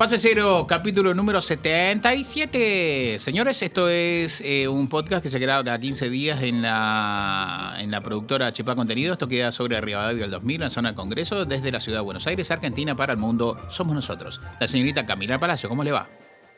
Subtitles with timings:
[0.00, 3.18] Fase Cero, capítulo número 77.
[3.18, 7.90] Señores, esto es eh, un podcast que se graba cada 15 días en la, en
[7.90, 9.12] la productora Chepa Contenido.
[9.12, 12.04] Esto queda sobre Rivadavia del 2000, en la zona de Congreso, desde la ciudad de
[12.04, 13.58] Buenos Aires, Argentina, para el mundo.
[13.68, 14.40] Somos nosotros.
[14.58, 16.08] La señorita Camila Palacio, ¿cómo le va?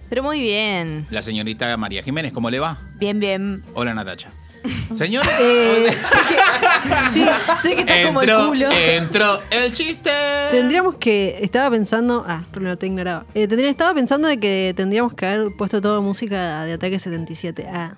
[0.08, 1.08] Pero muy bien.
[1.10, 2.78] La señorita María Jiménez, ¿cómo le va?
[3.00, 3.64] Bien, bien.
[3.74, 4.30] Hola, Natacha.
[4.96, 7.24] Señores, Eh, sé que, sí,
[7.60, 8.70] sé que está como el culo.
[8.70, 10.10] entró el chiste.
[10.50, 11.38] Tendríamos que.
[11.42, 12.24] Estaba pensando.
[12.26, 13.24] Ah, no te ignoraba.
[13.34, 17.66] Eh, tendría- estaba pensando de que tendríamos que haber puesto toda música de Ataque 77.
[17.72, 17.94] Ah,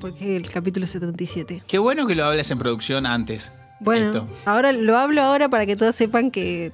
[0.00, 1.62] porque el capítulo 77.
[1.66, 3.52] Qué bueno que lo hables en producción antes.
[3.80, 4.26] Bueno, Esto.
[4.44, 6.72] ahora lo hablo ahora para que todos sepan que.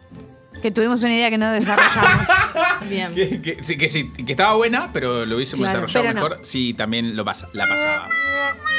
[0.62, 2.26] Que tuvimos una idea que no desarrollamos.
[2.88, 3.14] Bien.
[3.14, 6.28] Que, que- sí, que, sí, que estaba buena, pero lo hubiésemos Claro, desarrollado pero no.
[6.36, 8.08] mejor si también lo pasa, la pasaba.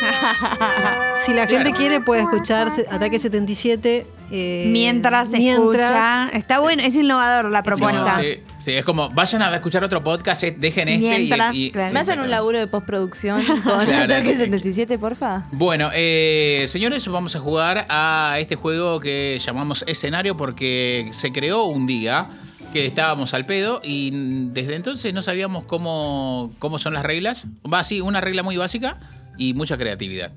[1.26, 1.77] Si la gente Claro.
[1.77, 4.05] quiere, puede escuchar Ataque 77.
[4.32, 6.29] eh, mientras se mientras- escucha.
[6.37, 8.18] Está bueno, es innovador la propuesta.
[8.18, 11.55] No, sí, sí, es como, vayan a escuchar otro podcast, eh, dejen este y- Mientras,
[11.55, 11.93] y, claro.
[11.93, 14.04] ¿Me hacen un laburo de postproducción con Claro.
[14.04, 15.46] Ataque 77, porfa?
[15.52, 21.63] Bueno, eh, señores, vamos a jugar a este juego que llamamos escenario porque se creó
[21.63, 22.27] un día
[22.74, 24.12] que estábamos al pedo y
[24.49, 27.48] desde entonces no sabíamos cómo, cómo son las reglas.
[27.71, 28.98] Va así, una regla muy básica
[29.37, 30.31] y mucha creatividad.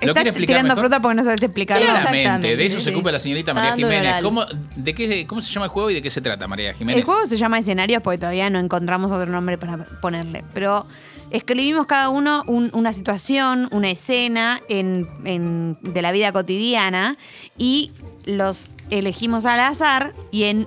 [0.00, 0.80] ¿Lo Estás quiere explicar tirando mejor?
[0.88, 1.86] fruta porque no sabes explicarlo.
[1.86, 4.14] Claramente, de eso sí, se ocupa la señorita María Jiménez.
[4.20, 6.98] ¿Cómo, de qué, ¿Cómo se llama el juego y de qué se trata, María Jiménez?
[6.98, 10.42] El juego se llama escenarios porque todavía no encontramos otro nombre para ponerle.
[10.54, 10.86] Pero
[11.30, 17.16] escribimos cada uno un- una situación, una escena en, en- de la vida cotidiana
[17.56, 17.92] y
[18.24, 20.66] los elegimos al azar y en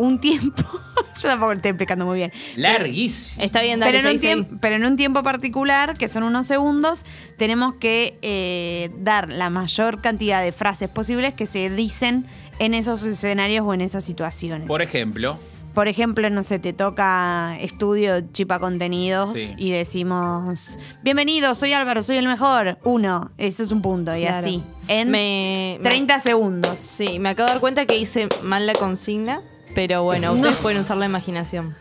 [0.00, 0.62] un tiempo.
[1.20, 2.32] yo tampoco lo estoy explicando muy bien.
[2.56, 3.42] Larguísimo.
[3.44, 6.46] Está bien, dale, Pero en, un tiempo, pero en un tiempo particular, que son unos
[6.46, 7.04] segundos,
[7.36, 12.26] tenemos que eh, dar la mayor cantidad de frases posibles que se dicen
[12.58, 14.66] en esos escenarios o en esas situaciones.
[14.66, 15.38] Por ejemplo,
[15.74, 19.54] Por ejemplo, no sé, te toca estudio Chipa Contenidos Sí.
[19.56, 22.78] y decimos, bienvenido, soy Álvaro, soy el mejor.
[22.82, 24.38] Uno, ese es un punto, y Claro.
[24.38, 24.62] así.
[24.88, 26.78] En Me, me- 30 segundos.
[26.78, 29.42] Sí, me acabo de dar cuenta que hice mal la consigna,
[29.74, 31.74] pero bueno, ustedes pueden usar la imaginación.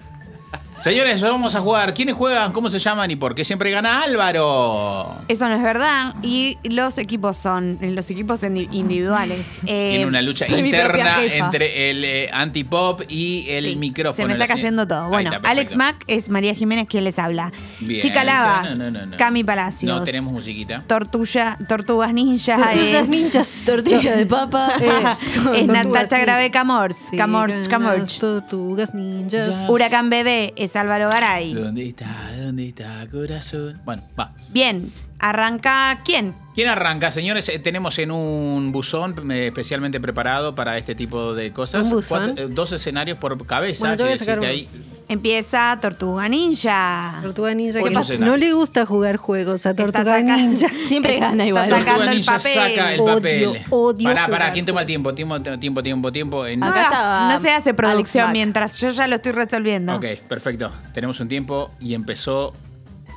[0.81, 1.93] Señores, vamos a jugar.
[1.93, 2.51] ¿Quiénes juegan?
[2.51, 3.09] ¿Cómo se llaman?
[3.11, 5.21] ¿Y por qué siempre gana Álvaro?
[5.27, 6.15] Eso no es verdad.
[6.21, 9.59] Y los equipos son los equipos indi- individuales.
[9.65, 11.45] Eh, Tiene una lucha soy mi propia interna jefa.
[11.45, 14.15] entre el eh, antipop y el sí, micrófono.
[14.15, 15.03] Se me está La se- cayendo todo.
[15.05, 15.49] Ahí Bueno, está, perfecto.
[15.59, 17.51] Alex Mack es María Jiménez quien les habla.
[17.79, 18.01] Bien.
[18.01, 19.17] Chica Lava, No, no, no, no.
[19.17, 19.91] Cami Palacios.
[19.99, 20.83] No tenemos musiquita.
[20.87, 23.63] Tortuga, Tortugas Ninja Tortugas es, ninjas.
[23.67, 24.73] Tortilla de papa.
[25.55, 26.19] es Natacha ninja.
[26.19, 26.97] Grave Camors.
[27.15, 28.19] Camors, Camors.
[28.19, 29.67] Tortugas ninjas.
[29.69, 31.53] Huracán Bebé es Álvaro Garay.
[31.53, 32.31] ¿Dónde está?
[32.37, 33.79] ¿Dónde está, corazón?
[33.85, 34.33] Bueno, va.
[34.49, 36.33] Bien, arranca ¿quién?
[36.55, 37.47] ¿Quién arranca, señores?
[37.49, 41.85] Eh, tenemos en un buzón eh, especialmente preparado para este tipo de cosas.
[41.87, 42.25] ¿Un buzón?
[42.35, 43.81] Cuatro- eh, dos escenarios por cabeza.
[43.85, 44.67] Bueno, yo voy a sacar ahí-
[45.07, 47.19] Empieza Tortuga Ninja.
[47.23, 47.81] Tortuga ninja.
[47.81, 48.29] Que no, escenarios.
[48.29, 50.67] no le gusta jugar juegos a Tortuga saca- ninja.
[50.87, 51.63] Siempre gana igual.
[51.65, 52.53] Está sacando Tortuga el Ninja papel.
[52.53, 53.65] saca el papel.
[53.71, 55.13] odio Pará, pará, ¿quién toma el tiempo?
[55.15, 56.45] Tiempo, tiempo, tiempo, tiempo.
[56.45, 56.63] En...
[56.63, 59.95] Acá no, estaba no se hace producción mientras yo ya lo estoy resolviendo.
[59.95, 60.71] Ok, perfecto.
[60.93, 62.53] Tenemos un tiempo y empezó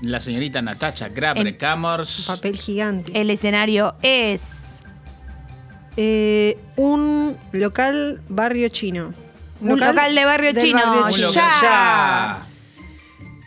[0.03, 2.25] la señorita Natacha Graber En- Camors.
[2.27, 3.19] Papel gigante.
[3.21, 4.43] El escenario es
[5.97, 9.13] Eh, un local barrio chino.
[9.61, 10.79] un local, de barrio chino.
[10.85, 11.27] barrio Un chino.
[11.29, 11.63] local ya.
[11.63, 12.47] ya.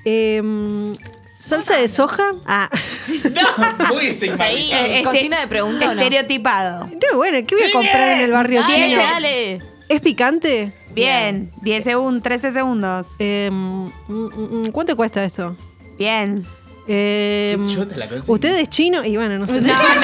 [0.05, 0.95] Em,
[1.39, 2.23] salsa de soja.
[2.45, 2.69] Ah,
[3.23, 4.07] No, muy Seguí.
[4.13, 4.85] estigmatizado.
[4.85, 6.01] Eh, ¿Consigna de pregunta o no?
[6.01, 6.85] Estereotipado.
[6.85, 9.01] no, bueno, ¿qué voy a comprar en el barrio Dale, chino?
[9.01, 9.61] dale.
[9.89, 10.73] ¿Es picante?
[10.93, 13.07] Bien, 10 segundos, 13 segundos.
[13.19, 15.55] Em, mm, mm, mm, ¿Cuánto cuesta esto?
[15.97, 16.45] Bien.
[16.87, 18.07] Qué chota la.
[18.27, 19.03] ¿Usted es chino?
[19.03, 19.59] Y bueno, no sé.
[19.61, 20.01] No, no, no,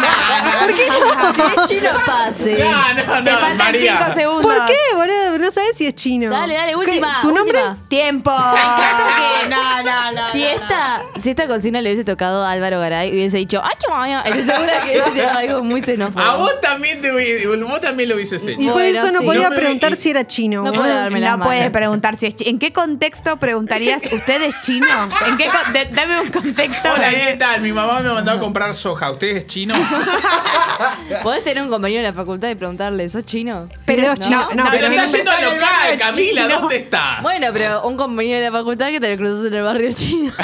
[0.00, 0.58] no.
[0.60, 1.34] ¿Por qué no?
[1.34, 2.58] Si es chino, pase.
[2.58, 3.98] No, no, Te no, faltan María.
[3.98, 4.44] 5 segundos.
[4.52, 5.38] ¿Por qué, boludo?
[5.38, 6.30] No sabes si es chino.
[6.30, 7.18] Dale, dale, última.
[7.20, 7.58] ¿Tu nombre?
[7.58, 7.78] última.
[7.88, 8.30] Tiempo.
[8.30, 10.32] Me encanta que- No, no, no.
[10.32, 13.70] Si no, esta, si esta consigna le hubiese tocado a Álvaro Garay, hubiese dicho, ¡ay,
[13.80, 14.20] qué vaya!
[14.20, 16.22] Estoy segura que hubiese sido algo muy xenófobo.
[16.22, 18.60] A vos también, te, hubi- vos también lo hubieses Y hecho.
[18.64, 19.24] por Bueno, eso no sí.
[19.24, 20.62] podía No preguntar y- si era chino.
[20.62, 24.42] No puede darme las No puedes preguntar si es chi- ¿En qué contexto preguntarías usted
[24.42, 24.86] es chino?
[25.26, 26.88] ¿En qué con- de- dame un contexto.
[26.94, 27.60] Hola, de- ¿qué tal?
[27.62, 29.10] Mi mamá me mandó a comprar soja.
[29.10, 29.74] ¿Usted es chino?
[31.22, 33.68] ¿Podés tener un compañero en la facultad y preguntarle, ¿sos chino?
[33.86, 34.48] Pero Fideos no, chinos.
[34.54, 36.42] no, No, Pero pero estás yendo al local, Camila.
[36.42, 36.60] chino.
[36.60, 37.22] ¿Dónde estás?
[37.22, 40.30] Bueno, pero un compañero de la facultad que te lo cruzas en el barrio chino.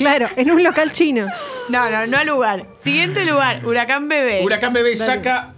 [0.00, 1.26] Claro, en un local chino.
[1.68, 2.66] No, no, no al lugar.
[2.82, 4.40] Siguiente lugar, Huracán Bebé.
[4.42, 5.52] Huracán Bebé saca.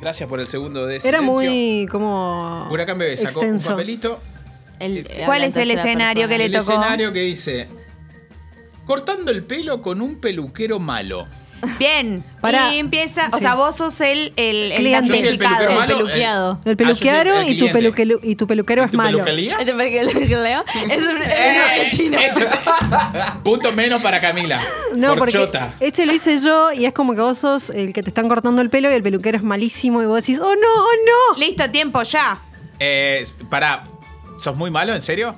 [0.00, 1.22] Gracias por el segundo de Era silencio.
[1.32, 2.66] muy como.
[2.70, 3.68] Huracán Bebé sacó extenso.
[3.70, 4.20] un papelito.
[4.78, 6.28] El- ¿Cuál habla es el escenario persona.
[6.28, 6.72] que le el tocó?
[6.80, 7.68] escenario que dice:
[8.86, 11.26] Cortando el pelo con un peluquero malo.
[11.78, 12.24] Bien.
[12.40, 12.72] Pará.
[12.74, 15.08] Y empieza, o sea, vos sos el, el, el Cliente.
[15.08, 15.92] Yo soy el peluquero El malo.
[15.92, 16.60] eh, peluqueado.
[16.64, 19.18] El ah, peluquero el y, tu peluquelu- y tu peluquero es ¿Tu malo.
[19.24, 19.56] peluquería?
[19.58, 20.16] Este peluquero es
[21.06, 22.18] un, es Eh, un chino.
[22.18, 22.38] es-
[23.42, 24.60] punto menos para Camila.
[24.94, 25.74] No, Por porque chota.
[25.80, 28.62] este lo hice yo y es como que vos sos el que te están cortando
[28.62, 31.38] el pelo y el peluquero es malísimo y vos decís, oh no, oh no.
[31.40, 32.38] Listo, tiempo, ya.
[32.78, 33.84] Eh, pará,
[34.38, 34.94] ¿sos muy malo?
[34.94, 35.34] ¿En serio?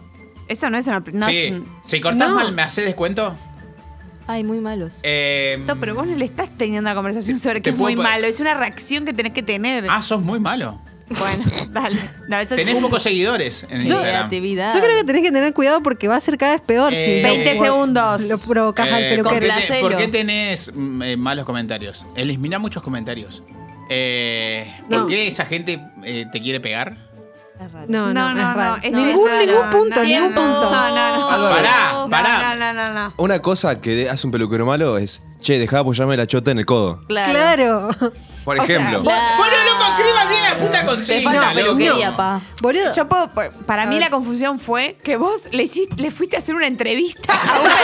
[0.49, 1.03] Eso no es una.
[1.13, 1.39] No sí.
[1.39, 2.35] es un- Si cortás No.
[2.35, 3.35] mal, ¿me haces descuento?
[4.31, 5.01] Ay, muy malos.
[5.03, 7.95] Eh, No, pero vos no le estás teniendo una conversación sobre Te que es puedo
[7.95, 8.27] muy malo.
[8.27, 9.87] Es una reacción que tenés que tener.
[9.89, 10.81] Ah, sos muy malo.
[11.09, 11.43] Bueno,
[11.73, 11.97] dale.
[12.29, 14.29] No, eso es Tenés un- pocos seguidores en Yo- Instagram.
[14.29, 14.73] Creatividad.
[14.73, 17.05] Yo creo que tenés que tener cuidado porque va a ser cada vez peor Eh,
[17.05, 18.23] si 20 lo- segundos.
[18.29, 19.55] lo provocas al Eh, ¿por, peluquero.
[19.59, 22.07] qué te- por qué tenés mm, eh, malos comentarios?
[22.15, 23.43] Elimina muchos comentarios.
[23.89, 25.07] Eh, ¿Por No.
[25.09, 26.97] qué esa gente eh, te quiere pegar?
[27.61, 27.87] Es raro.
[27.89, 28.77] No, no, No, no, es raro.
[28.91, 30.71] ningún, es ningún punto, No, ningún no, punto.
[30.71, 31.31] No, no, no.
[31.31, 31.55] Álvaro.
[31.57, 32.55] Pará, No, pará.
[32.57, 33.15] No, no, no, no.
[33.19, 36.59] Una cosa que hace un peluquero malo es, che, dejá de apoyarme la chota en
[36.59, 37.01] el codo.
[37.09, 37.91] Claro.
[38.45, 39.03] Por O sea, ejemplo.
[39.03, 41.77] Bueno, loco, escriba bien la puta Te consigna, falta loco.
[41.77, 42.41] peluquería, pa.
[42.61, 42.95] Boludo.
[42.95, 43.31] Yo puedo,
[43.67, 44.05] para mí ver.
[44.05, 47.75] la confusión fue que vos le, hiciste- le fuiste a hacer una entrevista a una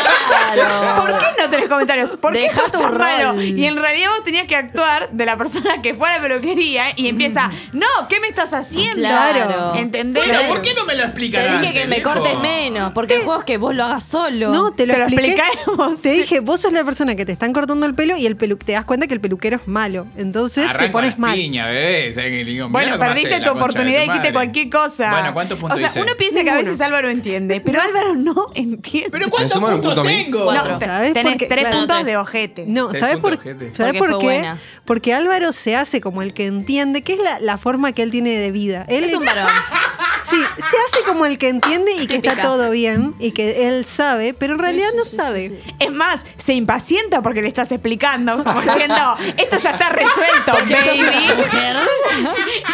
[0.54, 0.96] Claro.
[1.02, 2.16] ¿Por qué no tenés comentarios?
[2.16, 3.32] ¿Por qué Dejá sos tu tan malo?
[3.32, 3.42] rol.
[3.42, 6.84] Y en realidad vos tenías que actuar de la persona que fue a la peluquería
[6.96, 8.96] y empieza, no, ¿qué me estás haciendo?
[9.08, 9.74] Claro.
[9.76, 10.26] ¿Entendés?
[10.26, 12.12] Bueno, ¿por qué no me lo explican Te dije antes, que me viejo?
[12.14, 14.50] cortes menos, porque el juego es que vos lo hagas solo.
[14.50, 15.40] No, te lo, Te lo expliqué.
[15.42, 16.02] explicamos.
[16.06, 18.56] Te dije, vos sos la persona que te están cortando el pelo y el pelu
[18.56, 20.06] te das cuenta que el peluquero es malo.
[20.16, 21.34] Entonces te pones las mal.
[21.34, 22.12] piñas, bebé.
[22.56, 25.10] Digo, Bueno, perdiste tu oportunidad tu y dijiste cualquier cosa.
[25.10, 28.46] Bueno, ¿cuántos puntos O sea, uno piensa que a veces Álvaro entiende, pero Álvaro no
[28.54, 29.10] entiende.
[29.10, 30.52] ¿Pero ¿Me cuántos puntos punto tengo?
[30.52, 31.46] No, ¿Sabes tenés por qué?
[31.46, 31.78] tres Claro.
[31.78, 32.06] puntos Tres.
[32.06, 32.64] de ojete.
[32.66, 33.68] No, Tres ¿sabes por, puntos.
[33.76, 34.24] ¿sabes Porque por fue qué?
[34.26, 34.58] buena.
[34.84, 38.10] Porque Álvaro se hace como el que entiende, que es la, la forma que él
[38.10, 38.84] tiene de vida.
[38.88, 39.46] Él Es un varón.
[40.26, 42.30] Sí, se hace como el que entiende y que Típica.
[42.30, 45.60] está todo bien y que él sabe, pero en realidad no sabe.
[45.78, 50.74] Es más, se impacienta porque le estás explicando, como diciendo, esto ya está resuelto, baby.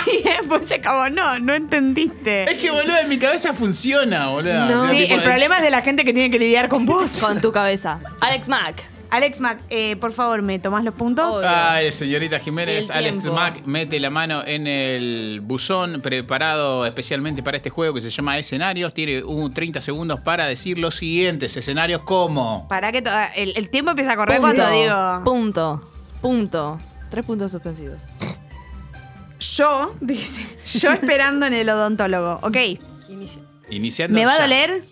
[0.18, 2.50] y después es como, no, no entendiste.
[2.50, 4.66] Es que, boludo, en mi cabeza funciona, boludo.
[4.66, 4.90] No.
[4.90, 7.18] Sí, el problema es de la gente que tiene que lidiar con vos.
[7.20, 8.00] Con tu cabeza.
[8.20, 8.92] Alex Mack.
[9.12, 11.34] Alex Mac, eh, por favor, ¿me tomás los puntos?
[11.34, 11.46] Obvio.
[11.46, 13.26] Ay, señorita Jiménez, Alex.
[13.26, 18.38] Mack mete la mano en el buzón preparado especialmente para este juego que se llama
[18.38, 18.94] Escenarios.
[18.94, 22.66] Tiene un 30 segundos para decir los siguientes escenarios como...
[22.68, 23.04] Para que
[23.36, 24.56] el, el tiempo empieza a correr Punto.
[24.56, 25.24] cuando digo.
[25.24, 25.90] Punto.
[26.22, 26.78] Punto.
[27.10, 28.06] Tres puntos suspensivos.
[29.40, 30.46] Yo, dice,
[30.78, 32.38] yo esperando en el odontólogo.
[32.42, 32.56] Ok,
[33.68, 34.84] Iniciando ¿me va a doler?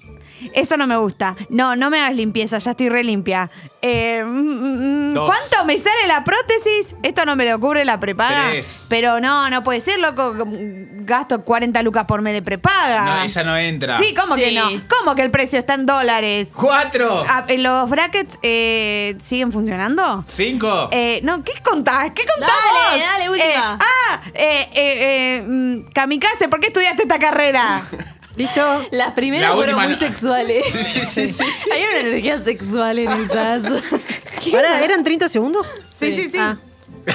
[0.54, 1.37] Eso no me gusta.
[1.48, 3.50] No, no me hagas limpieza, ya estoy re limpia.
[3.82, 5.26] Eh, mm, mm, Dos.
[5.26, 6.94] ¿Cuánto me sale la prótesis?
[7.02, 8.50] Esto no me lo cubre la prepaga.
[8.50, 8.87] Tres.
[8.90, 10.34] Pero no, no puede ser, loco.
[11.02, 13.04] Gasto 40 lucas por mes de prepaga.
[13.04, 13.96] No, esa no entra.
[13.96, 14.69] Sí, ¿cómo que no?
[14.88, 16.52] ¿Cómo que el precio está en dólares?
[16.54, 17.25] Cuatro.
[17.28, 20.25] Ah, ¿Los brackets eh, siguen funcionando?
[20.26, 20.88] Cinco.
[20.93, 22.12] Eh, no, ¿qué contás?
[22.14, 23.06] ¿Qué contás Dale, vos?
[23.12, 23.78] dale, última.
[23.78, 27.82] Eh, ah, eh, eh, eh, mm, Kamikaze, ¿por qué estudiaste esta carrera?
[28.40, 28.87] ¿Listo?
[28.92, 30.08] Las primeras La fueron última muy no.
[30.08, 30.64] sexuales.
[31.72, 33.64] Hay una energía sexual en esas.
[34.54, 35.70] Ahora, ¿eran 30 segundos?
[35.98, 36.38] Sí, sí, sí.
[36.38, 36.56] Ah,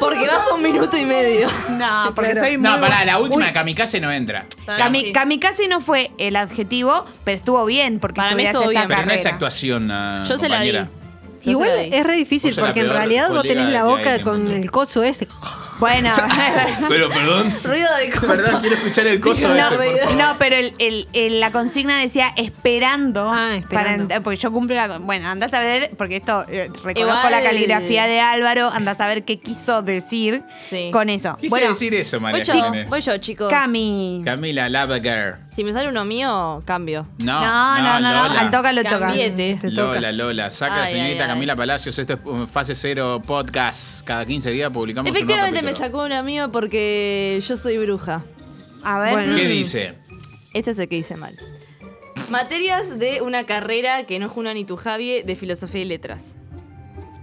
[0.00, 1.48] Porque vas un minuto y medio.
[1.70, 2.46] No, porque Claro.
[2.46, 2.70] soy muy...
[2.70, 4.46] no, pará, la última Uy, de Kamikaze no entra.
[4.66, 5.12] Kami- Sí.
[5.12, 8.88] Kamikaze no fue el adjetivo, pero estuvo bien porque Para mí estudiaste estuvo esta bien.
[8.96, 9.34] Pero no es carrera.
[9.34, 10.64] actuación, ah, Yo se la.
[10.64, 10.86] Yo
[11.42, 11.90] Igual se la di.
[11.94, 14.22] es re difícil Vos sos la porque en peor realidad vos colega tenés la boca
[14.22, 14.56] con mundo.
[14.56, 15.26] el coso ese.
[15.78, 16.10] Bueno,
[16.88, 17.54] Pero, perdón.
[17.62, 18.26] Ruido de cosas.
[18.28, 19.98] Perdón, quiero escuchar el coso No, ese, por ruido.
[19.98, 20.16] favor.
[20.16, 23.30] no, pero el, el- el- la consigna decía esperando.
[23.32, 24.08] Ah, esperando.
[24.08, 24.98] para- porque yo cumplo la.
[24.98, 29.06] Bueno, andás a ver, porque esto eh, reconozco Igual- la caligrafía de Álvaro, andás a
[29.06, 30.90] ver qué quiso decir Sí.
[30.92, 31.36] con eso.
[31.36, 33.50] Quise bueno, decir eso, María Voy yo, voy yo, chicos.
[33.50, 34.22] Cami.
[34.24, 35.36] Camila Lavager.
[35.58, 37.04] Si me sale uno mío, cambio.
[37.18, 38.40] No, No, no, no, no, Lola.
[38.42, 39.00] al toca lo toca.
[39.00, 39.58] Cambiete.
[39.60, 39.94] Te toca.
[39.94, 41.34] Lola, Lola, saca a la Ay, señorita ay, ay.
[41.34, 41.98] Camila Palacios.
[41.98, 44.06] Esto es um, Fase Cero Podcast.
[44.06, 48.22] Cada 15 días publicamos Efectivamente un me nuevo sacó un amigo porque yo soy bruja.
[48.84, 49.10] A ver.
[49.14, 49.34] Bueno.
[49.36, 49.94] ¿Qué dice?
[50.54, 51.36] Este es el que hice mal.
[52.30, 56.36] Materias de una carrera que no juna ni tu Javi de filosofía y letras.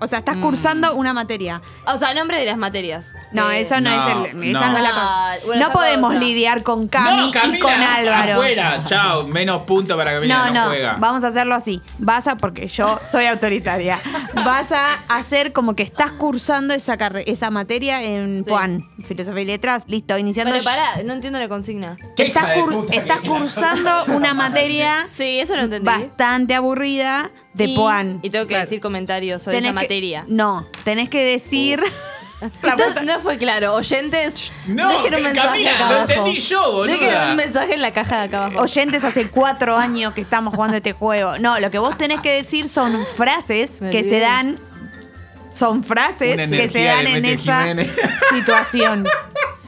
[0.01, 0.23] O sea, Mm.
[0.27, 1.61] estás cursando una materia.
[1.87, 3.07] O sea, nombre de las materias.
[3.35, 4.43] No, De- eso no, No, es, el, no.
[4.59, 5.05] esa no es la cosa.
[5.07, 6.19] Ah, bueno, no podemos otra.
[6.19, 8.33] lidiar con Cami no, Camila, y con Álvaro.
[8.33, 9.27] Afuera, chao.
[9.27, 10.95] Menos punto para Camila, No, no, no, juega.
[10.99, 11.81] vamos a hacerlo así.
[11.99, 13.99] Vas a, porque yo soy autoritaria,
[14.45, 18.49] vas a hacer como que estás cursando esa, carre- esa materia en Sí.
[18.49, 20.51] PUAN, Filosofía y Letras, listo, iniciando.
[20.53, 21.97] Pero pará, no entiendo la consigna.
[22.15, 25.85] Qué Estás, hija de cur- puta estás que- cursando una materia Sí, eso lo entendí.
[25.85, 28.19] bastante aburrida de y, PUAN.
[28.21, 30.25] Y tengo que decir comentarios sobre Tenés esa que- materia.
[30.27, 31.81] No, tenés que decir.
[32.63, 33.73] Entonces, no fue claro.
[33.75, 36.09] Oyentes, No, dejen un mensaje Camila, acá lo abajo.
[36.11, 36.93] entendí yo, boluda.
[36.97, 38.61] Dejen un mensaje en la caja de acá abajo.
[38.63, 41.37] Oyentes, hace cuatro años que estamos jugando este juego.
[41.39, 44.19] No, lo que vos tenés que decir son frases Me que se olvidé.
[44.21, 44.59] dan.
[45.53, 47.91] Son frases Una que se energía dan de en Mete esa Jiménez.
[48.33, 49.07] situación.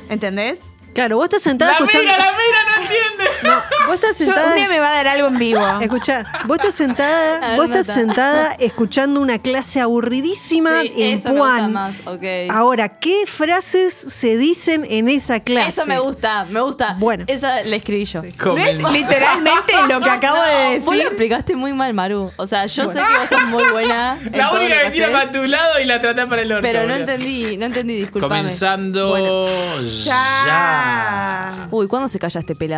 [0.10, 0.60] ¿Entendés?
[0.94, 2.06] Claro, vos estás sentada La escuchando.
[2.08, 3.58] mira, la mira, no entiende.
[3.86, 4.50] Vos estás Yo, sentada.
[4.50, 5.79] un día me va a dar algo en vivo.
[5.79, 8.00] Escuchá, vos estás sentada, ver, vos estás nota.
[8.00, 11.74] sentada escuchando una clase aburridísima Sí, en eso me gusta Puan.
[11.74, 12.24] más, ok.
[12.51, 15.70] Ahora, ¿qué frases se dicen en esa clase?
[15.70, 16.96] Eso me gusta, me gusta.
[17.00, 17.24] Bueno.
[17.27, 18.22] Esa la escribí yo.
[18.24, 21.08] ¿No es literalmente lo que acabo de Vos lo decir?
[21.08, 22.32] explicaste muy mal, Maru.
[22.36, 24.17] O sea, yo sé que vos sos muy buena.
[24.25, 26.62] en La única que tira para tu lado y la trata para el otro.
[26.62, 28.36] Pero no entendí, no entendí, disculpame.
[28.38, 30.44] Comenzando ya.
[30.46, 31.67] Ya.
[31.72, 32.77] Uy, ¿cuándo se calla este pelado?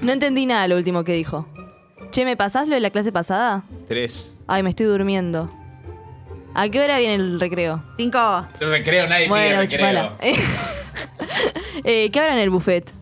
[0.00, 1.46] No entendí nada lo último que dijo.
[2.10, 3.62] Che, ¿me pasás lo de la clase pasada?
[3.88, 4.36] Tres.
[4.46, 5.48] Ay, me estoy durmiendo.
[6.54, 7.82] ¿A qué hora viene el recreo?
[7.96, 8.46] Cinco.
[8.60, 9.78] El recreo, nadie Bueno, pide recreo.
[9.78, 10.16] chupala.
[11.84, 12.92] eh, ¿Qué habrá en el buffet?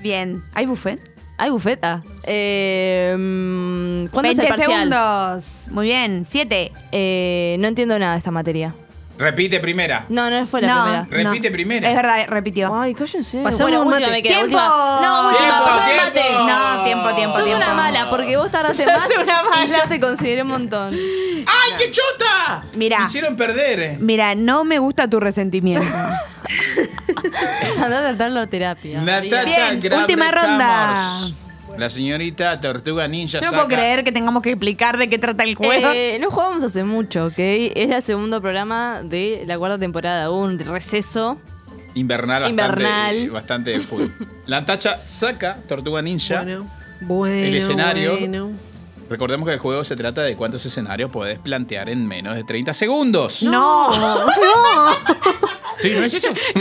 [0.00, 0.44] Bien.
[0.54, 1.00] ¿Hay buffet?
[1.38, 1.80] ¿Hay buffet?
[1.82, 2.02] Ah.
[2.24, 4.70] Eh, mm, ¿Cuándo es 20 el parcial?
[4.90, 5.68] segundos.
[5.72, 6.24] Muy bien.
[6.24, 6.72] Siete.
[6.92, 8.74] Eh, no entiendo nada de esta materia.
[9.18, 10.04] Repite primera.
[10.08, 11.06] No, no fue la no, primera.
[11.30, 11.54] Repite no.
[11.54, 11.88] primera.
[11.88, 12.74] Es verdad, repitió.
[12.80, 13.38] Ay, cállense.
[13.42, 14.12] Pasamos bueno, un última mate.
[14.12, 14.56] me queda, ¡Tiempo!
[14.58, 15.00] última.
[15.02, 16.42] No, última, ¡Tiempo, pasá el tiempo!
[16.44, 16.52] mate.
[16.52, 17.64] No, tiempo, tiempo, Sos tiempo.
[17.64, 19.82] una mala, porque vos tardaste Sos más una y mala.
[19.82, 20.94] yo te consideré un montón.
[20.94, 22.64] ¡Ay, qué chota!
[22.76, 22.98] Mira.
[23.00, 23.98] Me hicieron perder.
[24.00, 25.86] Mira, no me gusta tu resentimiento.
[27.82, 29.00] Andá a tratarlo a terapia.
[29.00, 30.96] Natacha Bien, última ronda.
[31.78, 33.56] La señorita Tortuga Ninja No saca.
[33.56, 35.88] puedo creer que tengamos que explicar de qué trata el juego.
[35.94, 37.34] Eh, no jugamos hace mucho, ¿ok?
[37.38, 40.30] Es el segundo programa de la cuarta temporada.
[40.30, 41.38] Hubo un receso.
[41.94, 43.30] Invernal, Invernal.
[43.30, 44.04] bastante, bastante full.
[44.46, 46.42] La Tacha saca Tortuga Ninja.
[46.42, 47.46] Bueno, bueno.
[47.46, 48.18] El escenario.
[48.18, 48.50] bueno.
[49.08, 52.74] Recordemos que el juego se trata de cuántos escenarios puedes plantear en menos de 30
[52.74, 53.42] segundos.
[53.42, 53.88] no.
[55.80, 55.92] ¿Sí?
[55.98, 56.28] ¿No es eso?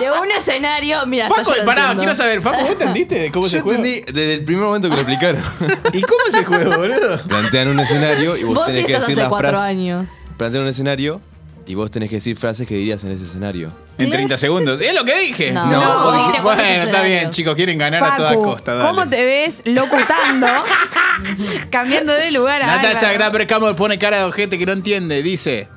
[0.00, 1.04] De un escenario.
[1.06, 2.02] Mira, hasta Facu, yo lo pará, entiendo.
[2.02, 3.78] quiero saber, Facu, ¿vos entendiste de cómo Yo se juega?
[3.78, 5.42] entendí desde el primer momento que lo explicaron.
[5.92, 7.18] ¿Y cómo se juega, boludo?
[7.28, 9.66] Plantean un escenario y vos, Vos sí tenés que estás decir hace las cuatro frases.
[9.68, 10.06] años.
[10.36, 11.20] Plantean un escenario
[11.66, 13.70] y vos tenés que decir frases que dirías en ese escenario.
[13.98, 14.80] En 30 segundos.
[14.80, 15.50] ¿Es lo que dije?
[15.52, 18.74] No, No, vos dijiste cuántos Bueno, está bien, chicos, quieren ganar a toda Facu, costa.
[18.74, 18.88] Dale.
[18.88, 20.46] ¿cómo te ves locutando?
[21.70, 23.76] cambiando de lugar a Natacha Álvaro?
[23.76, 25.22] Pone cara de ojete que no entiende.
[25.22, 25.68] Dice: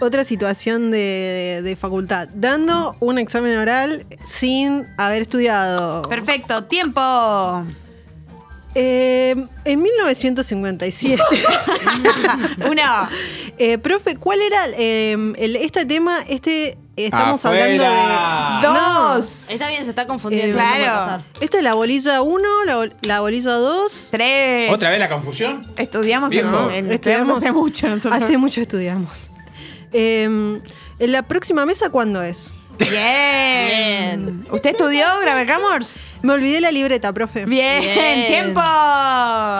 [0.00, 2.28] Otra situación de, de facultad.
[2.32, 6.02] Dando un examen oral sin haber estudiado.
[6.02, 7.64] Perfecto, tiempo.
[8.74, 11.20] Eh, en 1957.
[12.70, 12.82] Uno.
[13.58, 16.18] Eh, profe, ¿cuál era eh, el- este tema?
[16.28, 17.64] Este estamos Afuera.
[17.64, 19.16] hablando de.
[19.16, 19.50] Dos.
[19.50, 20.56] Está bien, se está confundiendo.
[20.58, 21.24] Eh, puede claro.
[21.40, 24.08] Esta es la bolilla 1, la, bol- la bolilla 2.
[24.12, 24.70] Tres.
[24.72, 25.66] ¿Otra vez la confusión?
[25.76, 28.22] Estudiamos, en, en- estudiamos hace mucho nosotros.
[28.22, 29.28] Hace mucho estudiamos.
[29.92, 32.52] Eh, ¿en ¿La próxima mesa cuándo es?
[32.78, 32.90] Bien.
[33.68, 34.46] Bien.
[34.52, 35.98] ¿Usted estudió Graver Camors?
[36.22, 37.44] Me olvidé la libreta, profe.
[37.44, 37.80] Bien.
[37.80, 38.26] Bien.
[38.28, 38.60] Tiempo.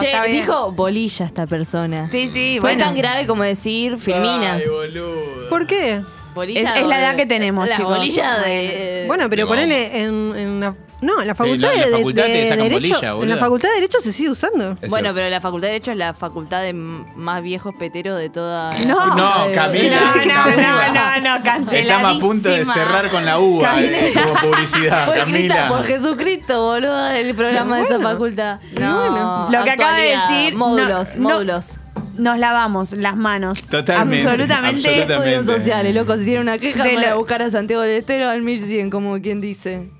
[0.00, 0.40] Che, Está bien.
[0.40, 2.08] dijo bolilla esta persona.
[2.12, 2.84] Sí, sí, Fue bueno.
[2.84, 4.60] tan grave como decir filminas.
[4.62, 5.48] Ay, boludo.
[5.48, 6.02] ¿Por qué?
[6.34, 7.96] Bolilla Es- es la edad que tenemos, la chicos.
[7.96, 9.04] bolilla de.
[9.08, 10.74] Bueno, pero ponele en, en la.
[11.00, 12.94] No, en la facultad, la- en la de, facultad de te sacan Derecho.
[12.94, 14.72] bolilla, en la facultad de Derecho se sigue usando.
[14.80, 15.14] Es bueno, cierto.
[15.14, 18.70] pero la facultad de Derecho es la facultad de más viejos peteros de toda.
[18.72, 19.14] la No.
[19.14, 20.00] No, Camila.
[20.26, 21.78] No, no, no, no, canceladísima.
[21.96, 25.68] Estamos a punto de cerrar con la uva eh, como publicidad, Fue Camila.
[25.68, 28.60] por Jesucristo, boludo, el programa de esa facultad.
[28.72, 31.80] No, Lo que acaba de decir, Módulos, no- no- módulos.
[32.16, 33.68] Nos lavamos las manos.
[33.70, 34.88] Totalmente, Absolutamente.
[34.88, 35.12] absolutamente.
[35.36, 36.16] Estudios sociales, loco.
[36.18, 38.90] Si tiene una queja, De van a lo- buscar a Santiago del Estero al 1100,
[38.90, 39.90] como quien dice.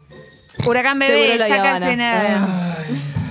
[0.67, 1.97] Huracán Seguro bebé, la sácase Habana.
[1.97, 2.79] nada.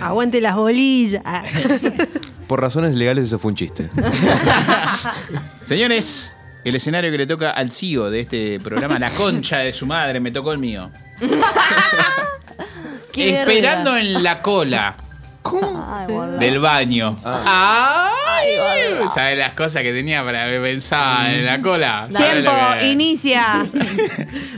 [0.01, 1.21] Aguante las bolillas.
[2.47, 3.89] Por razones legales eso fue un chiste.
[5.65, 9.85] Señores, el escenario que le toca al CEO de este programa, la concha de su
[9.85, 10.89] madre, me tocó el mío.
[13.11, 14.95] Qué Esperando en la cola
[15.43, 16.37] Ay, boludo.
[16.37, 17.17] del baño.
[17.25, 18.55] ¡Ay!
[18.93, 19.09] boludo.
[19.13, 22.07] ¿Sabes las cosas que tenía para pensar en la cola?
[22.11, 23.65] ¿Sabes Tiempo, que- inicia.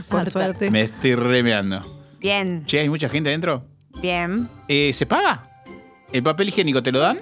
[0.08, 0.30] Por Harta.
[0.30, 0.70] suerte.
[0.70, 1.99] Me estoy remeando.
[2.20, 3.64] Bien, Che, ¿hay mucha gente dentro?
[4.02, 4.48] bien.
[4.68, 5.42] Eh, ¿Se paga?
[6.12, 7.18] ¿El papel higiénico te lo dan?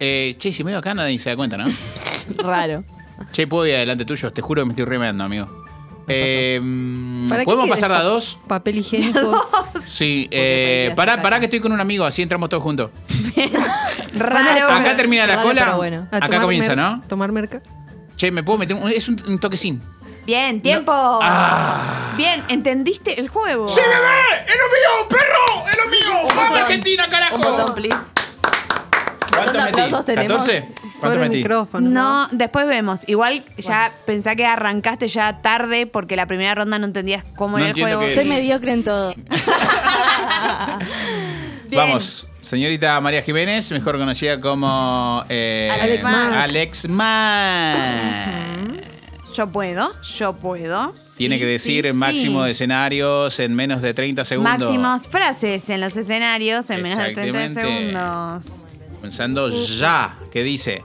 [0.00, 1.64] Eh, che, si me veo acá nadie se da cuenta, ¿no?
[2.38, 2.84] Raro.
[3.32, 5.64] Che, puedo ir adelante tuyo, te juro que me estoy remeando, amigo.
[6.08, 6.60] Eh,
[7.28, 8.38] ¿Para qué ¿Podemos pasar de a pa- dos?
[8.46, 9.48] Papel higiénico.
[9.80, 12.90] Sí, eh, pará, pará que estoy con un amigo, así entramos todos juntos.
[14.14, 14.68] Raro.
[14.70, 16.08] Acá termina la Raro, cola, bueno.
[16.10, 17.02] Acá comienza, ¿no?
[17.08, 17.60] Tomar merca.
[18.16, 19.80] Che, ¿me puedo meter un, es un, un toquecín?
[20.26, 20.92] Bien, tiempo.
[20.92, 22.12] Ah.
[22.16, 23.68] Bien, ¿entendiste el juego?
[23.68, 24.44] ¡Sí, bebé!
[24.46, 25.64] ¡Es lo mío, perro!
[25.70, 26.26] ¡Es lo mío!
[26.34, 26.58] ¡Vamos.
[26.58, 27.36] Argentina, carajo!
[27.36, 28.12] Un botón, please.
[29.30, 30.48] ¿Cuánto ¿Cuántos aplausos tenemos?
[30.48, 30.66] ¿14?
[30.66, 31.36] ¿Cuánto Pobre metí?
[31.36, 31.88] micrófono.
[31.90, 33.08] No, después vemos.
[33.08, 37.64] Igual ya pensá que arrancaste ya tarde porque la primera ronda no entendías cómo No
[37.64, 38.02] era el juego.
[38.12, 39.14] Soy mediocre en todo.
[41.68, 41.82] Bien.
[41.82, 46.32] Vamos, señorita María Jiménez, mejor conocida como eh, Alex Mack.
[46.32, 48.56] Alex Mack.
[49.36, 50.94] Yo puedo, yo puedo.
[51.16, 52.44] Tiene Sí, que decir sí, el máximo sí.
[52.46, 54.58] de escenarios en menos de 30 segundos.
[54.60, 57.90] Máximos frases en los escenarios en menos de 30 Exactamente.
[57.92, 58.66] segundos.
[58.96, 60.18] Comenzando ya.
[60.32, 60.82] ¿Qué dice?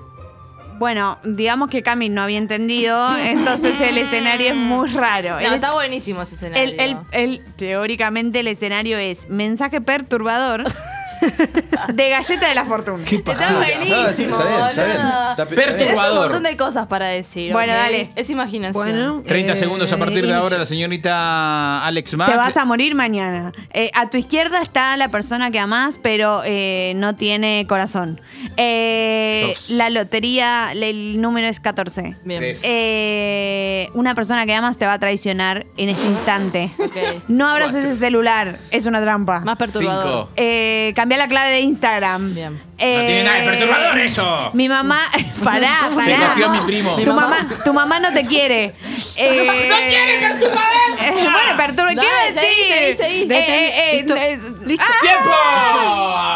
[0.79, 5.39] Bueno, digamos que Cami no había entendido, entonces el escenario es muy raro.
[5.39, 6.63] No, El- está buenísimo ese escenario.
[6.73, 10.63] el, el- el- teóricamente el escenario es mensaje perturbador
[11.93, 13.03] de galleta de la fortuna.
[13.03, 14.97] Está buenísimo, Ah, está bien, está bien.
[14.97, 15.29] boludo.
[15.31, 15.55] Está bien.
[15.55, 16.19] Tenés un Perturbador.
[16.23, 17.51] montón de cosas para decir.
[17.51, 18.09] Bueno, dale.
[18.15, 18.73] Es imaginación.
[18.83, 22.29] Bueno, 30 eh, segundos a partir de ahora la señorita Alex Mack.
[22.31, 23.51] Te vas a morir mañana.
[23.73, 28.21] Eh, a tu izquierda está la persona que amás, pero eh, no tiene corazón.
[28.57, 29.69] Eh, Dos.
[29.71, 32.15] la lotería, el número es 14.
[32.23, 32.39] Bien.
[32.39, 32.61] Tres.
[32.63, 36.71] Eh, una persona que amas te va a traicionar en este instante.
[36.79, 37.23] Ok.
[37.27, 37.89] No abras Cuatro.
[37.91, 39.39] ese celular, es una trampa.
[39.41, 40.27] Más perturbador.
[40.27, 40.29] Cinco.
[41.11, 42.33] Cambia la clave de Instagram.
[42.33, 42.70] Bien.
[42.99, 44.49] No tiene nada de perturbador eso.
[44.53, 44.99] Mi mamá,
[45.43, 46.27] pará, Se pará.
[46.29, 46.97] cogió a mi primo.
[46.97, 47.29] Mi Tu mamá.
[47.43, 48.73] mamá, tu mamá no te quiere.
[49.15, 50.61] Eh, ¡No quiere perturbador!
[51.01, 52.97] eh, bueno, perturba, Dale, ¿qué seguí, decir?
[52.97, 53.33] seguí, seguí.
[53.33, 54.15] Eh, eh, eh, Listo.
[54.15, 54.85] eh, Listo.
[54.87, 55.29] ah, ¡Tiempo!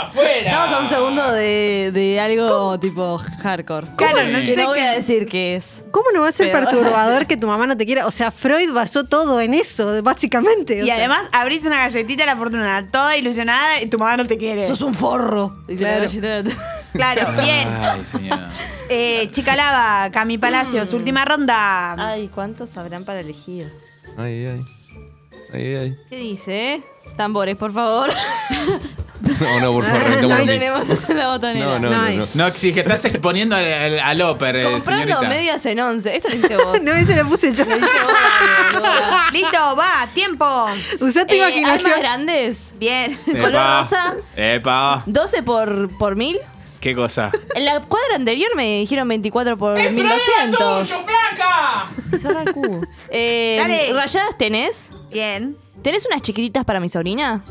[0.03, 0.49] ¡Afuera!
[0.51, 3.87] Estamos a un segundo de, de algo tipo hardcore.
[3.97, 5.83] Claro, no que sé no voy a decir qué es.
[5.91, 8.05] ¿Cómo no va a ser Pero- perturbador que tu mamá no te quiera?
[8.05, 10.81] O sea, Freud basó todo en eso, básicamente.
[10.81, 10.95] o Y sea.
[10.95, 14.65] además abrís una galletita de la fortuna, toda ilusionada y tu mamá no te quiere.
[14.65, 15.55] Sos un forro.
[15.67, 15.99] Dice la
[16.93, 17.31] Claro.
[17.41, 17.67] bien.
[17.67, 18.49] Ay, señora.
[18.89, 21.93] Eh, Chica Lava, Cami Palacios, última ronda.
[21.93, 23.71] Ay, ¿cuántos habrán para elegir?
[24.17, 24.65] Ay, ay.
[25.53, 25.97] Ay, ay.
[26.09, 26.83] ¿Qué dice?
[27.15, 28.09] Tambores, por favor.
[29.25, 30.45] No, no, por favor, no así.
[30.45, 31.65] tenemos en la botonera.
[31.65, 32.11] No, no, No no.
[32.17, 32.25] no.
[32.35, 35.21] No exige, estás exponiendo al, al, al Oper, eh, Comprando señorita.
[35.29, 36.15] medias en once.
[36.15, 36.81] Esto lo hiciste vos.
[36.81, 37.65] No, ese lo puse yo.
[37.65, 38.13] Lo hiciste vos.
[39.33, 40.45] Listo, va, tiempo.
[40.99, 41.89] Usá tu Eh, ¿Hay imaginación.
[41.91, 42.71] más grandes?
[42.77, 43.17] Bien.
[43.25, 43.77] color Epa.
[43.79, 44.15] rosa.
[44.35, 45.03] Epa.
[45.05, 46.37] 12 por, por mil.
[46.79, 47.31] ¿Qué cosa?
[47.55, 50.87] En la cuadra anterior me dijeron 24 por 1200.
[50.89, 51.87] flaca!
[52.21, 52.81] Zorra el cubo.
[53.09, 53.93] Eh, Dale.
[53.93, 54.91] ¿Rayadas tenés?
[55.09, 55.57] Bien.
[55.81, 57.43] ¿Tenés unas chiquititas para mi sobrina?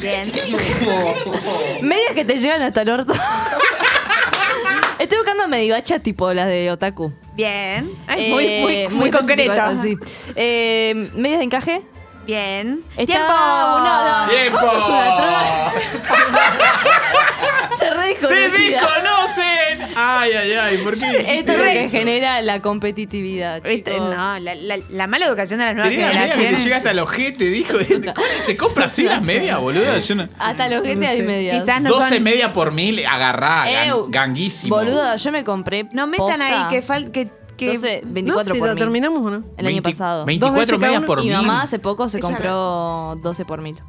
[0.00, 0.30] Bien.
[1.82, 3.12] Medias que te llegan hasta el orto.
[4.98, 7.12] Estoy buscando medivacha tipo las de Otaku.
[7.34, 7.90] Bien.
[8.06, 9.96] Ay, muy, Eh, muy, muy, específico, sí.
[10.36, 11.82] Eh, ¿Medias de encaje?
[12.26, 12.84] Bien.
[12.98, 13.32] Está Tiempo.
[13.78, 14.28] uno, dos.
[14.28, 14.60] ¡Tiempo!
[14.60, 15.72] Vos sos una trola.
[17.78, 19.88] Se re ¡Se desconocen!
[19.96, 21.38] Ay, ay, ay, ¿por qué?
[21.38, 23.94] Esto es lo que genera la competitividad, chicos.
[23.98, 26.64] No, la, la- la mala educación de las nuevas Tenía la media que te generaciones.
[26.64, 27.78] llega hasta el ojete, dijo.
[28.44, 29.98] ¿Se compra así las medias, boludo?
[29.98, 31.22] Yo no- Hasta los gente hay sé.
[31.22, 31.62] medias.
[31.62, 32.22] Quizás no 12 son.
[32.22, 34.06] media por mil, agarrá, gan- Ew.
[34.10, 34.76] ganguísimo.
[34.76, 35.84] Boludo, yo me compré.
[35.92, 37.12] No metan posta ahí que falta.
[37.12, 38.78] Que, que 12, No 24 sé si por mil.
[38.78, 39.36] terminamos o no.
[39.56, 40.24] El año 20 pasado.
[40.26, 41.06] 24 veces cada medias uno.
[41.06, 41.36] por Mi mil.
[41.36, 43.80] mamá hace poco se Ella- compró 12 por mil.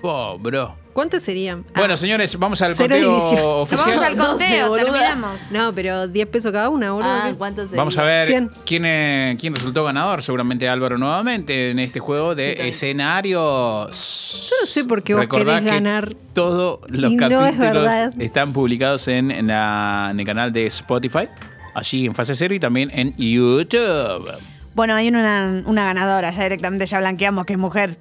[0.00, 0.76] Fo, bro.
[0.94, 1.64] ¿Cuántas serían?
[1.74, 3.40] Bueno, señores, vamos al conteo división.
[3.44, 3.88] oficial.
[3.90, 4.28] Vamos al 12,
[4.60, 5.52] conteo, terminamos.
[5.52, 7.10] No, pero 10 pesos cada una, boludo.
[7.10, 7.34] Ah, ¿qué?
[7.34, 7.76] ¿cuánto sería?
[7.78, 8.50] Vamos a ver 100.
[8.64, 10.22] quién, eh, quién resultó ganador.
[10.22, 14.48] Seguramente Álvaro nuevamente en este juego de escenarios.
[14.50, 16.14] Yo no sé por qué vos Recordá querés que ganar.
[16.32, 18.12] Todos los Y no es capítulos verdad.
[18.18, 21.28] están publicados en, en la- en el canal de Spotify,
[21.74, 24.32] allí en Fase Cero y también en YouTube.
[24.74, 27.96] Bueno, hay una, una ganadora, ya directamente ya blanqueamos que es mujer.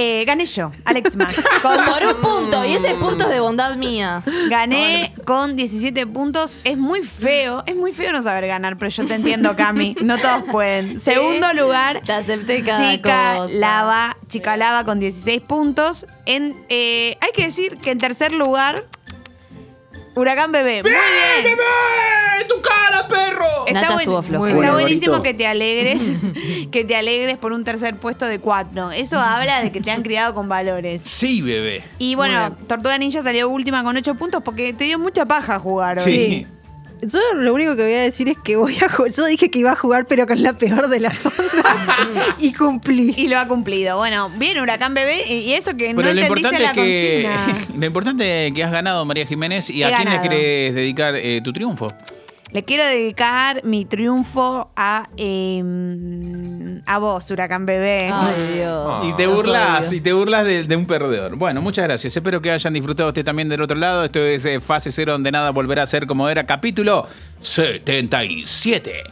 [0.00, 1.34] Eh, gané yo, Alex Mack.
[1.62, 4.22] Con- Por un punto, y ese punto es de bondad mía.
[4.48, 6.58] gané con 17 puntos.
[6.62, 9.96] Es muy feo, es muy feo no saber ganar, pero yo te entiendo, Cami.
[10.00, 11.00] No todos pueden.
[11.00, 13.54] Segundo lugar, Te acepté cada Chica cosa.
[13.56, 16.06] Lava, Chica Lava con 16 puntos.
[16.26, 18.84] En, eh, hay que decir que en tercer lugar,
[20.18, 20.82] Huracán Bebé.
[20.82, 21.44] Muy bien.
[21.44, 22.44] ¡Bebé!
[22.48, 23.44] ¡Tu cara, perro!
[23.66, 24.46] Está, Nata buen- estuvo floja.
[24.46, 26.02] está Bueno, buenísimo que te alegres,
[26.70, 28.90] que te alegres por un tercer puesto de cuatro.
[28.90, 31.02] Eso habla de que te han criado con valores.
[31.02, 31.82] Sí, bebé.
[31.98, 35.98] Y bueno, Tortuga Ninja salió última con 8 puntos porque te dio mucha paja jugar
[35.98, 36.04] hoy.
[36.04, 36.46] Sí.
[37.02, 39.12] Yo lo único que voy a decir es que voy a jugar.
[39.12, 41.88] Yo dije que iba a jugar, pero con la peor de las ondas.
[42.38, 43.14] y cumplí.
[43.16, 43.96] Y lo ha cumplido.
[43.98, 47.28] Bueno, bien Huracán Bebé y eso que Pero no lo entendiste importante la es que
[47.50, 47.76] consigna.
[47.78, 51.14] lo importante es que has ganado María Jiménez y He a quién le querés dedicar
[51.14, 51.88] eh, tu triunfo.
[52.50, 55.60] Le quiero dedicar mi triunfo a, eh,
[56.86, 58.10] a vos, Huracán Bebé.
[58.12, 59.04] Ay, Dios.
[59.06, 59.96] Y te Los burlas, odio.
[59.98, 61.36] y te burlas de, de un perdedor.
[61.36, 62.16] Bueno, muchas gracias.
[62.16, 64.04] Espero que hayan disfrutado usted también del otro lado.
[64.04, 66.44] Esto es eh, Fase Cero, donde nada volverá a ser como era.
[66.46, 67.06] Capítulo
[67.40, 69.04] 77.